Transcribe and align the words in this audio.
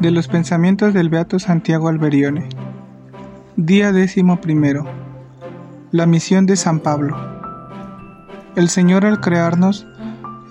De 0.00 0.12
los 0.12 0.28
pensamientos 0.28 0.94
del 0.94 1.08
Beato 1.08 1.40
Santiago 1.40 1.88
Alberione. 1.88 2.48
Día 3.56 3.90
décimo 3.90 4.40
primero. 4.40 4.84
La 5.90 6.06
misión 6.06 6.46
de 6.46 6.54
San 6.54 6.78
Pablo. 6.78 7.16
El 8.54 8.68
Señor 8.68 9.04
al 9.04 9.20
crearnos 9.20 9.88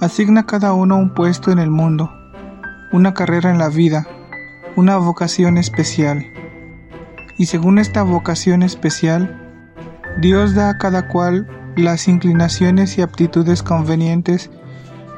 asigna 0.02 0.42
a 0.42 0.46
cada 0.46 0.74
uno 0.74 0.98
un 0.98 1.14
puesto 1.14 1.50
en 1.50 1.60
el 1.60 1.72
mundo, 1.72 2.12
una 2.92 3.14
carrera 3.14 3.50
en 3.50 3.58
la 3.58 3.70
vida, 3.70 4.06
una 4.76 4.98
vocación 4.98 5.58
especial. 5.58 6.26
Y 7.38 7.46
según 7.46 7.80
esta 7.80 8.04
vocación 8.04 8.64
especial, 8.64 9.34
Dios 10.20 10.56
da 10.56 10.72
a 10.72 10.78
cada 10.78 11.08
cual 11.08 11.48
las 11.78 12.10
inclinaciones 12.10 12.98
y 12.98 13.02
aptitudes 13.02 13.64
convenientes, 13.64 14.50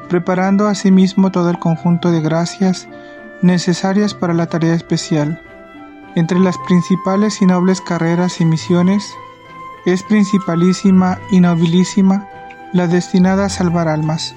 preparando 0.08 0.68
a 0.68 0.76
sí 0.76 0.92
mismo 0.92 1.32
todo 1.32 1.50
el 1.50 1.58
conjunto 1.58 2.12
de 2.12 2.20
gracias 2.20 2.88
necesarias 3.42 4.14
para 4.14 4.34
la 4.34 4.46
tarea 4.46 4.74
especial. 4.74 5.40
Entre 6.14 6.38
las 6.38 6.58
principales 6.58 7.40
y 7.40 7.46
nobles 7.46 7.80
carreras 7.80 8.40
y 8.40 8.44
misiones, 8.44 9.14
es 9.86 10.02
principalísima 10.02 11.18
y 11.30 11.40
nobilísima 11.40 12.28
la 12.72 12.86
destinada 12.86 13.46
a 13.46 13.48
salvar 13.48 13.88
almas. 13.88 14.34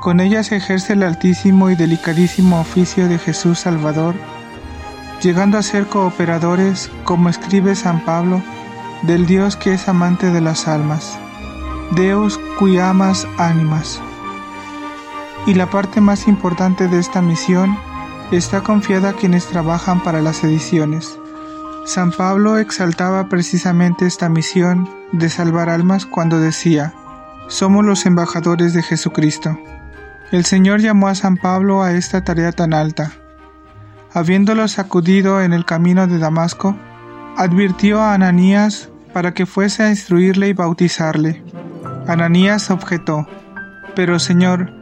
Con 0.00 0.20
ella 0.20 0.42
se 0.42 0.56
ejerce 0.56 0.92
el 0.92 1.02
altísimo 1.02 1.70
y 1.70 1.74
delicadísimo 1.74 2.60
oficio 2.60 3.08
de 3.08 3.18
Jesús 3.18 3.60
Salvador, 3.60 4.14
llegando 5.22 5.58
a 5.58 5.62
ser 5.62 5.86
cooperadores, 5.86 6.90
como 7.04 7.28
escribe 7.28 7.74
San 7.74 8.04
Pablo, 8.04 8.42
del 9.02 9.26
Dios 9.26 9.56
que 9.56 9.72
es 9.72 9.88
amante 9.88 10.30
de 10.30 10.40
las 10.40 10.68
almas, 10.68 11.18
Deus 11.92 12.38
cui 12.58 12.78
amas 12.78 13.26
ánimas 13.38 14.00
y 15.46 15.54
la 15.54 15.70
parte 15.70 16.00
más 16.00 16.28
importante 16.28 16.88
de 16.88 16.98
esta 16.98 17.22
misión 17.22 17.78
está 18.36 18.62
confiada 18.62 19.10
a 19.10 19.12
quienes 19.14 19.46
trabajan 19.46 20.02
para 20.02 20.20
las 20.20 20.44
ediciones. 20.44 21.18
San 21.86 22.12
Pablo 22.12 22.58
exaltaba 22.58 23.28
precisamente 23.28 24.06
esta 24.06 24.28
misión 24.28 24.88
de 25.12 25.30
salvar 25.30 25.70
almas 25.70 26.04
cuando 26.04 26.38
decía, 26.38 26.92
somos 27.48 27.84
los 27.84 28.04
embajadores 28.04 28.74
de 28.74 28.82
Jesucristo. 28.82 29.58
El 30.30 30.44
Señor 30.44 30.80
llamó 30.80 31.08
a 31.08 31.14
San 31.14 31.38
Pablo 31.38 31.82
a 31.82 31.92
esta 31.92 32.22
tarea 32.22 32.52
tan 32.52 32.74
alta. 32.74 33.12
Habiéndolo 34.12 34.68
sacudido 34.68 35.40
en 35.42 35.54
el 35.54 35.64
camino 35.64 36.06
de 36.06 36.18
Damasco, 36.18 36.76
advirtió 37.38 38.02
a 38.02 38.12
Ananías 38.12 38.90
para 39.14 39.32
que 39.32 39.46
fuese 39.46 39.84
a 39.84 39.90
instruirle 39.90 40.48
y 40.48 40.52
bautizarle. 40.52 41.42
Ananías 42.06 42.70
objetó, 42.70 43.26
Pero 43.94 44.18
Señor, 44.18 44.77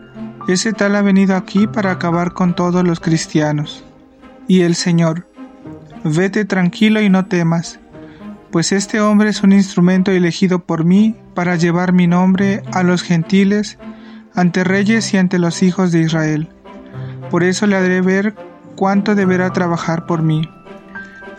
ese 0.48 0.72
tal 0.72 0.94
ha 0.96 1.02
venido 1.02 1.36
aquí 1.36 1.66
para 1.66 1.90
acabar 1.90 2.32
con 2.32 2.54
todos 2.54 2.84
los 2.84 3.00
cristianos. 3.00 3.84
Y 4.48 4.62
el 4.62 4.74
Señor, 4.74 5.28
vete 6.04 6.44
tranquilo 6.44 7.00
y 7.00 7.08
no 7.08 7.26
temas, 7.26 7.80
pues 8.50 8.72
este 8.72 9.00
hombre 9.00 9.30
es 9.30 9.42
un 9.42 9.52
instrumento 9.52 10.12
elegido 10.12 10.60
por 10.60 10.84
mí 10.84 11.16
para 11.34 11.56
llevar 11.56 11.92
mi 11.92 12.06
nombre 12.06 12.62
a 12.72 12.82
los 12.82 13.02
gentiles, 13.02 13.78
ante 14.34 14.64
reyes 14.64 15.12
y 15.12 15.18
ante 15.18 15.38
los 15.38 15.62
hijos 15.62 15.92
de 15.92 16.00
Israel. 16.00 16.48
Por 17.30 17.42
eso 17.42 17.66
le 17.66 17.76
haré 17.76 18.00
ver 18.00 18.34
cuánto 18.76 19.14
deberá 19.14 19.52
trabajar 19.52 20.06
por 20.06 20.22
mí. 20.22 20.48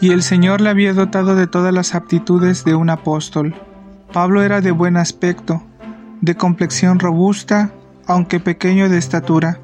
Y 0.02 0.12
el 0.12 0.22
Señor 0.22 0.62
le 0.62 0.70
había 0.70 0.94
dotado 0.94 1.36
de 1.36 1.48
todas 1.48 1.74
las 1.74 1.96
aptitudes 1.96 2.66
de 2.66 2.76
un 2.76 2.90
apóstol. 2.90 3.56
Pablo 4.12 4.44
era 4.44 4.62
de 4.62 4.72
buen 4.72 4.98
aspecto, 4.98 5.64
de 6.22 6.36
complexión 6.36 7.00
robusta, 7.00 7.72
aunque 8.08 8.40
pequeño 8.40 8.90
de 8.90 8.98
estatura, 8.98 9.60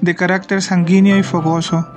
de 0.00 0.14
carácter 0.14 0.62
sanguíneo 0.62 1.16
y 1.16 1.22
fogoso, 1.22 1.88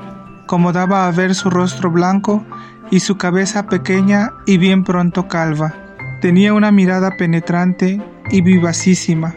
como 0.46 0.72
daba 0.72 1.08
a 1.08 1.12
ver 1.12 1.35
su 1.35 1.50
rostro 1.50 1.91
blanco 1.91 2.46
y 2.90 3.02
su 3.02 3.18
cabeza 3.18 3.68
pequeña 3.68 4.31
y 4.46 4.58
bien 4.58 4.84
pronto 4.84 5.28
calva. 5.28 5.74
Tenía 6.22 6.53
una 6.53 6.72
mirada 6.72 7.12
penetrante 7.18 8.02
y 8.31 8.41
vivacísima, 8.41 9.35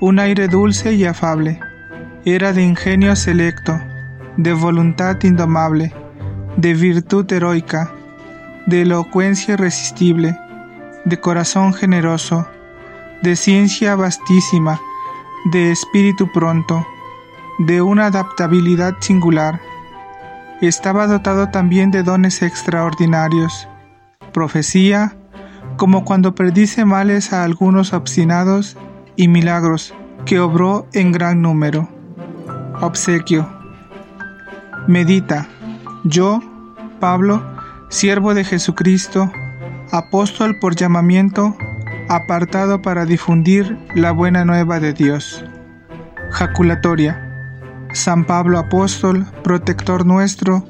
un 0.00 0.18
aire 0.18 0.48
dulce 0.48 0.94
y 0.94 1.04
afable. 1.04 1.60
Era 2.24 2.52
de 2.52 2.62
ingenio 2.62 3.14
selecto, 3.16 3.78
de 4.36 4.52
voluntad 4.52 5.16
indomable, 5.22 5.92
de 6.56 6.74
virtud 6.74 7.30
heroica, 7.32 7.92
de 8.66 8.82
elocuencia 8.82 9.54
irresistible, 9.54 10.36
de 11.04 11.20
corazón 11.20 11.72
generoso, 11.74 12.46
de 13.22 13.36
ciencia 13.36 13.94
vastísima, 13.94 14.80
de 15.46 15.70
espíritu 15.70 16.30
pronto, 16.32 16.86
de 17.58 17.82
una 17.82 18.06
adaptabilidad 18.06 18.96
singular. 19.00 19.60
Estaba 20.60 21.06
dotado 21.06 21.48
también 21.48 21.90
de 21.90 22.02
dones 22.02 22.42
extraordinarios, 22.42 23.68
profecía, 24.32 25.16
como 25.76 26.04
cuando 26.04 26.34
predice 26.34 26.84
males 26.84 27.32
a 27.32 27.44
algunos 27.44 27.92
obstinados, 27.92 28.76
y 29.16 29.28
milagros, 29.28 29.94
que 30.24 30.40
obró 30.40 30.86
en 30.92 31.12
gran 31.12 31.42
número. 31.42 31.88
Obsequio. 32.80 33.48
Medita. 34.86 35.46
Yo, 36.04 36.40
Pablo, 37.00 37.42
siervo 37.90 38.32
de 38.34 38.44
Jesucristo, 38.44 39.30
apóstol 39.92 40.58
por 40.58 40.76
llamamiento, 40.76 41.54
apartado 42.10 42.82
para 42.82 43.06
difundir 43.06 43.78
la 43.94 44.10
buena 44.10 44.44
nueva 44.44 44.80
de 44.80 44.92
Dios. 44.92 45.44
Jaculatoria. 46.30 47.26
San 47.92 48.24
Pablo 48.24 48.58
Apóstol, 48.58 49.26
protector 49.44 50.04
nuestro, 50.04 50.64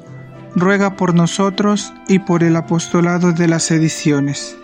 ruega 0.55 0.95
por 0.95 1.15
nosotros 1.15 1.93
y 2.07 2.19
por 2.19 2.43
el 2.43 2.55
apostolado 2.55 3.31
de 3.31 3.47
las 3.47 3.71
ediciones. 3.71 4.55